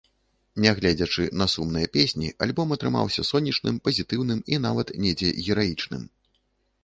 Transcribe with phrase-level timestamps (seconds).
[0.63, 6.03] Нягледзячы на сумныя песні, альбом атрымаўся сонечным, пазітыўным і нават недзе гераічным.